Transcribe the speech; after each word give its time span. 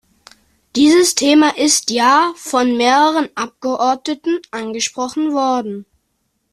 Dieses 0.75 1.13
Thema 1.13 1.55
ist 1.57 1.91
ja 1.91 2.33
von 2.35 2.75
mehreren 2.75 3.29
Abgeordneten 3.35 4.39
angesprochen 4.49 5.31
worden. 5.31 5.85